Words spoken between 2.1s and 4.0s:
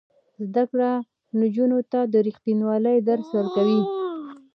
د ریښتینولۍ درس ورکوي.